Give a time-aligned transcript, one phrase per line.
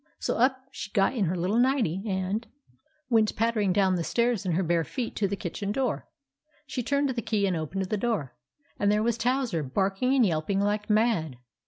[0.17, 3.35] So up she got in her little nightie, and 52 THE ADVENTURES OF MABEL went
[3.35, 6.07] pattering down the stairs in her bare feet to the kitchen door.
[6.65, 8.35] She turned the key and opened the door,
[8.79, 11.37] and there was Towser barking and yelping like mad.